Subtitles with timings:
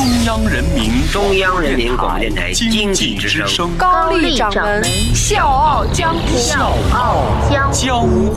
[0.00, 4.82] 中央人民中央人民广播电台经济之声，高丽掌门
[5.14, 7.26] 笑傲江湖，笑傲
[7.70, 8.32] 江湖，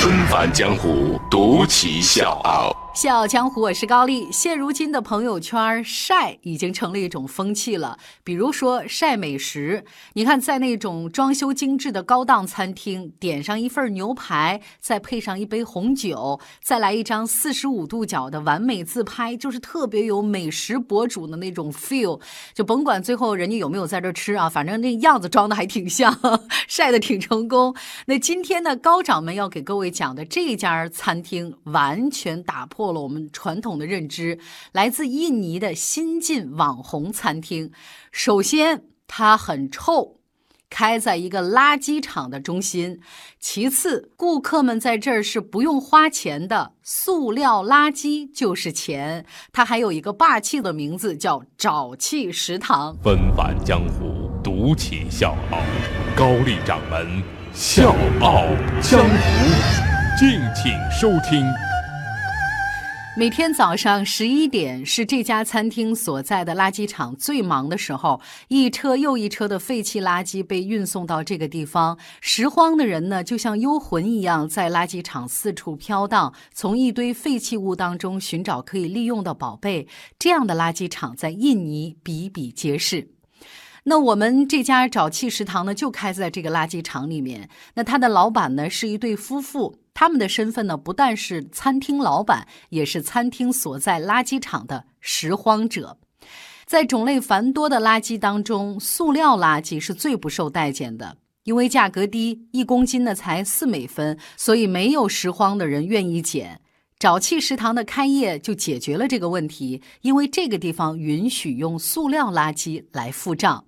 [0.00, 2.74] 纷繁江湖，独骑笑傲。
[2.94, 4.28] 笑傲江湖，我是高丽。
[4.30, 7.98] 现如今的朋友圈晒已经成了一种风气了。
[8.22, 9.82] 比如说晒美食，
[10.12, 22.20] 你看在那种装修精致的高档餐厅，点上一份牛排，再配上一杯红酒，再来一张四十五度角的完美自拍，就是特别有美食博主的那种 feel。
[22.52, 26.14] 就甭管最后人家有没有在这吃啊，反正那样子装的还挺像，
[26.68, 27.74] 晒的挺成功。
[28.04, 32.81] 那今天呢，高掌门要给各位讲的这家餐厅，完全打破。
[32.82, 34.40] 破了我们传统的认知，
[34.72, 37.70] 来自印尼的新晋网红餐厅。
[38.10, 40.18] 首先，它很臭，
[40.68, 42.96] 开在一个垃圾场的中心；
[43.38, 49.24] 其次，顾客们在这儿是不用花钱的，塑料垃圾就是钱。
[49.52, 52.96] 它还有一个霸气的名字，叫“沼气食堂”。
[53.00, 55.60] 纷繁江湖，独起笑傲，
[56.16, 57.22] 高丽掌门
[57.52, 58.42] 笑傲
[58.80, 61.46] 江湖，敬请收听。
[63.14, 71.98] 每天早上十一点是这家餐厅所在的垃圾场最忙的时候，一车又一车的废弃垃圾被运送到这个地方。
[72.22, 79.86] 拾荒的人呢，就像幽魂一样，在垃圾场四处飘荡，从一堆废弃物当中寻找可以利用的宝贝。
[80.18, 83.10] 这样的垃圾场在印尼比比皆是。
[83.84, 87.50] 那我们这家沼气食堂呢，就开在这个垃圾场里面。
[87.74, 89.81] 那他的老板呢，是一对夫妇。
[89.94, 95.98] 他们的身份呢，不但是餐厅老板，也是餐厅所在垃圾场的拾荒者。
[96.64, 106.60] 在种类繁多的垃圾当中，塑料垃圾是最不受待见的，因为价格低，一公斤呢才四美分，所以没有拾荒的人愿意捡。
[106.98, 113.64] 沼气食堂的开业就解决了这个问题，因为这个地方允许用塑料垃圾来付账。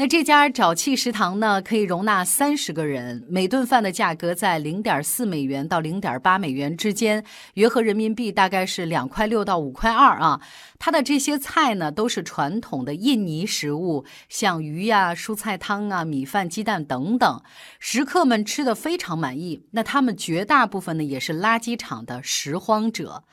[0.00, 10.40] 那这家沼气食堂呢，可以容纳三十个人，每顿饭的价格在零点四美元到零点八美元之间，约合人民币大概是两块六到五块二啊。
[10.78, 17.42] 它的这些菜呢，都是传统的印尼食物，像鱼呀、蔬菜汤啊、米饭、鸡蛋等等，
[17.80, 19.64] 食客们吃的非常满意。
[19.72, 23.24] 那他们绝大部分呢，也是垃圾场的拾荒者。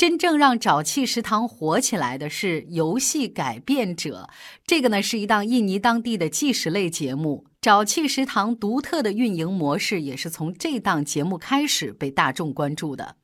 [0.00, 4.30] 真正让沼气食堂火起来的是游戏改变者，
[4.66, 7.44] 这个呢是一档印尼当地的纪实类节目。
[7.60, 13.16] 沼气食堂独特的运营模式也是从这档节目开始被大众关注的。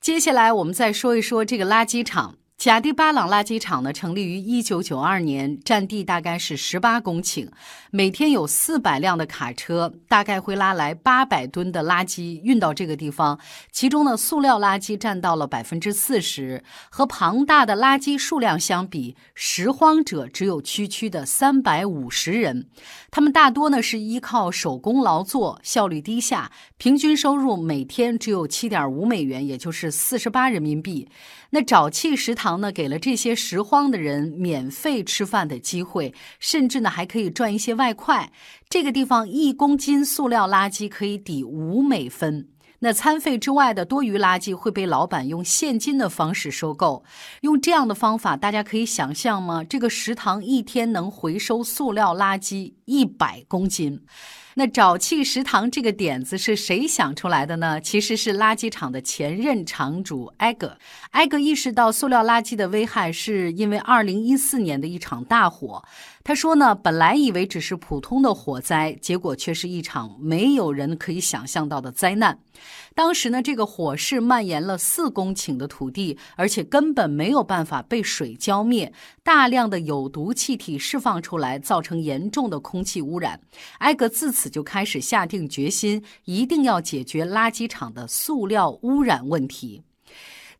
[0.00, 2.38] 接下来我们再说一说这个垃圾场。
[2.58, 7.48] 甲地巴朗垃圾场呢，成立于一九九二年，占地大概是十八公顷，
[7.92, 13.38] 每天有四百辆的卡车，大概会拉来八百吨的垃圾运到这个地方。
[13.70, 16.64] 其中呢，塑料垃圾占到了百分之四十。
[16.90, 22.66] 和庞大的垃圾数量相比，拾荒者只有区区的三百五十人。
[23.12, 31.08] 他们大多呢是依靠手工劳作，效率低下，平均收入每天只有七点五美元，也就是四十八人民币。
[31.50, 38.32] 那沼气食堂呢，给了这些拾荒的人免费吃饭的机会，甚至呢还可以赚一些外快。
[38.68, 42.48] 这个地方一公斤塑料垃圾可以抵五美分。
[42.80, 47.02] 那餐费之外的多余垃圾会被老板用现金的方式收购。
[47.40, 49.64] 用这样的方法，大家可以想象吗？
[49.64, 54.00] 这个食堂一天能回收塑料垃圾一百公斤。
[54.58, 57.80] 那沼气食堂这个点子是谁想出来的呢？
[57.80, 60.76] 其实是垃圾场的前任场主埃格。
[61.12, 65.84] 埃格意识到塑料垃圾的危害，是因为二零一四年的一场大火。
[66.24, 72.40] 他说呢，本来以为只是普通的火灾，结果却是一场没有人可以想象到的灾难。
[72.96, 78.92] 当时呢，这个火势蔓延了四公顷的土地，而且根本没有办法被水浇灭，
[79.22, 83.40] 大量的有毒气体释放出来，造成严重的空气污染。
[83.78, 89.82] 埃格自此就开始下定决心，一定要解决垃圾场的塑料污染问题。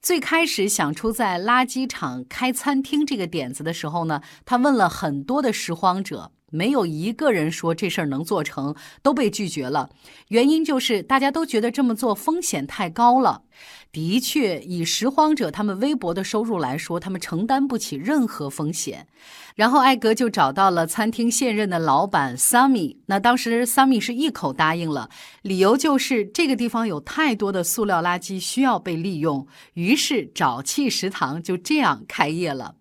[0.00, 9.90] 最开始想出在垃圾场开餐厅这个点子的时候呢，他问了很多的拾荒者，没有一个人说这事儿能做成，都被拒绝了。
[10.28, 13.42] 原因就是大家都觉得这么做风险太高了。
[13.90, 19.06] 的确，以拾荒者他们微薄的收入来说，他们承担不起任何风险。
[19.56, 23.00] 然后艾格就找到了餐厅现任的老板萨米。
[23.06, 25.08] 那当时萨米是一口答应了，
[25.42, 29.46] 理由就是这个地方有太多的塑料垃圾需要被利用。
[29.74, 32.76] 于是沼气食堂就这样开业了。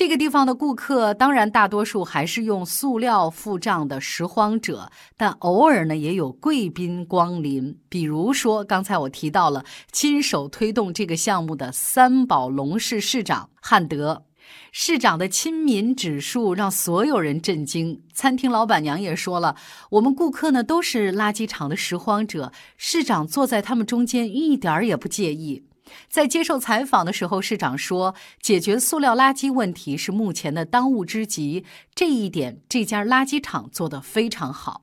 [0.00, 7.78] 这个地方的顾客当然大多数还是用塑料付账的拾荒者，但偶尔呢也有贵宾光临。
[7.90, 9.62] 比如说刚才我提到了
[9.92, 14.24] 亲手推动这个项目的三宝龙市市长汉德。
[14.72, 18.02] 市长的亲民指数让所有人震惊。
[18.14, 19.54] 餐厅老板娘也说了，
[19.90, 25.66] 我们顾客呢都是垃圾场的拾荒者，市长坐在他们中间一点儿也不介意。
[26.08, 31.64] 在接受采访的时候，市长说，解决塑料垃圾问题是目前的当务之急，
[31.94, 34.82] 这一点这家垃圾厂做得非常好。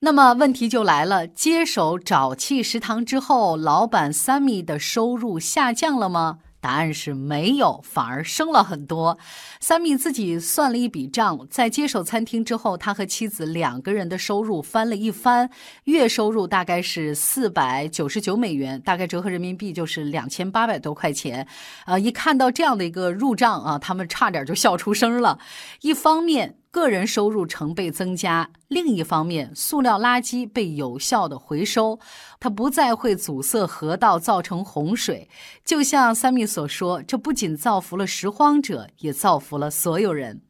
[0.00, 6.38] 那么问题就来了，接手沼气食堂之后，老板 Sammy 的收入下降了吗？
[6.66, 9.16] 答案是没有，反而升了很多。
[9.60, 15.48] 三米自己算了一笔账，在接手餐厅之后，他和妻子两个人的收入翻了一番，
[15.84, 21.46] 月收入大概是四百九十九美元，大概折合人民币就是两千八百多块钱。
[21.84, 25.38] 啊，一看到这样的一个入账啊，他们差点就笑出声了。
[25.82, 31.98] 一方面，个人收入成倍增加，另一方面，塑料垃圾被有效的回收，
[32.38, 35.26] 它不再会阻塞河道，造成洪水。
[35.64, 40.42] 就像三米所说，这不仅造福了拾荒者，也造福了所有人。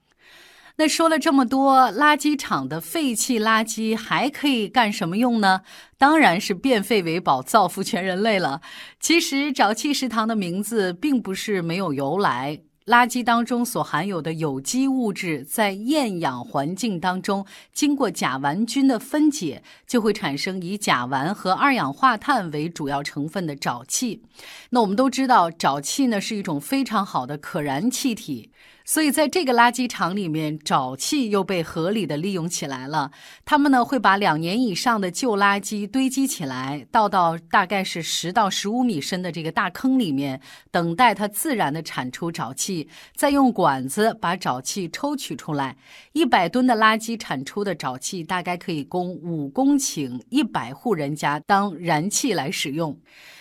[0.78, 5.60] 那说了这么多，垃圾场的废弃垃圾还可以干什么用呢？
[5.96, 8.60] 当然是变废为宝，造福全人类了。
[8.98, 12.58] 其实，沼气食堂的名字并不是没有由来。
[12.86, 24.22] 垃圾当中所含有的有机物质，在厌氧环境当中，经过甲烷菌的分解，就会产生以甲烷和二氧化碳为主要成分的沼气。
[24.70, 28.50] 那我们都知道，沼气呢是一种非常好的可燃气体。
[28.88, 33.10] 所以，在这个垃圾场里面，沼气又被合理的利用起来了。
[33.44, 40.40] 他们呢会把两年以上的旧垃圾堆积起来，倒到大概是十到十五米深的这个大坑里面，
[40.70, 45.76] 等待它自然的产出沼气，再用管子把沼气抽取出来。
[46.12, 52.96] 一百吨的垃圾产出的沼气，大概可以供五公顷一百户人家当燃气来使用。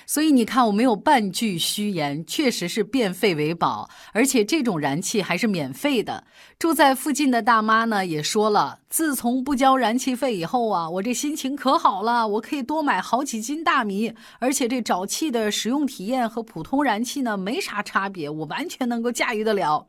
[0.07, 6.23] 所以你看，我没有半句虚言，确实是变废为宝，而且这种燃气还还是免费的。
[6.57, 19.85] 住在附近的大妈呢也说了，自从不交燃气费以后啊，我这心情可好了，我可以多买好几斤大米，而且这沼气的使用体验和普通燃气呢没啥差别，我完全能够驾驭得了。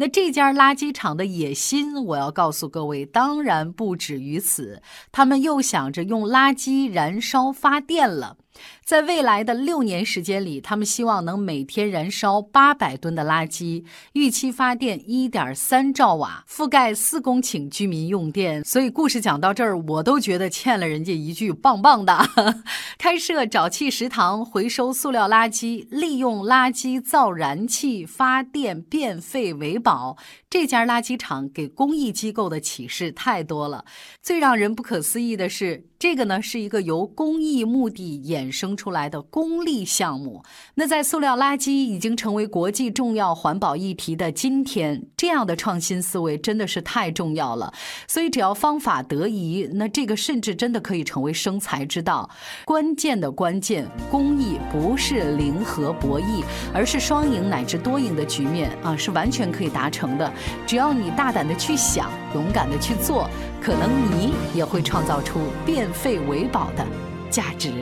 [0.00, 4.80] 那这家垃圾场的野心，我要告诉各位，当然不止于此，
[5.10, 8.36] 他们又想着用垃圾燃烧发电了。
[8.84, 13.84] 在未来的六年时间里，他们希望能每天燃烧八百吨的垃圾，
[14.14, 18.64] 预期发电一点三兆瓦，覆盖四公顷居民用电。
[18.64, 22.18] 所以故事讲到这儿，我都觉得欠了人家一句棒棒的。
[22.98, 29.87] 开设沼气食堂，回收塑料垃圾，利用垃圾造燃气发电，变废为宝。
[29.88, 30.16] 宝
[30.50, 33.84] 这家垃圾场给公益机构的启示太多了。
[34.22, 35.84] 最让人不可思议的是。
[35.98, 40.44] 这个呢是一个由公益目的衍生出来的公利项目。
[40.76, 47.74] 那在塑料垃圾已经成为国际重要环保议题的今天，这样的创新思维真的是太重要了。
[48.06, 52.30] 所以只要方法得宜，那这个甚至真的可以成为生财之道。
[52.64, 60.32] 关键的关键，公益不是零和博弈，而是双赢乃至多赢的局面啊，是完全可以达成的。
[60.66, 63.28] 只要你大胆的去想，勇敢的去做。
[63.60, 66.86] 可能你也会创造出变废为宝的
[67.28, 67.72] 价值。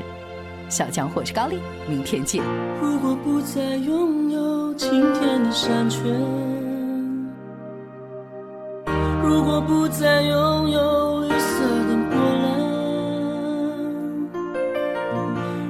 [0.68, 2.42] 小江我是高丽，明天见。
[2.82, 6.02] 如果不再拥有晴天的山泉，
[9.22, 12.50] 如果不再拥有绿色的波澜，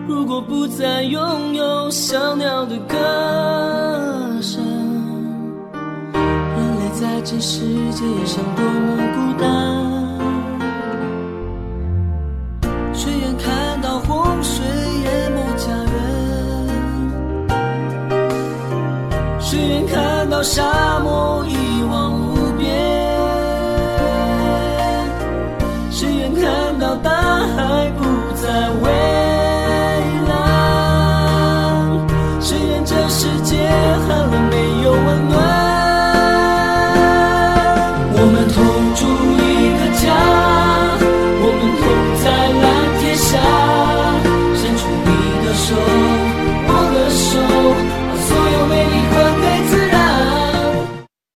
[0.09, 2.97] 如果不再拥有小鸟的歌
[4.41, 4.65] 声，
[6.99, 7.61] 在这世
[7.93, 9.45] 界上多么孤单，
[12.95, 14.65] 谁愿看到洪水
[15.05, 17.49] 淹没家园？
[19.39, 21.66] 谁愿看到沙漠一。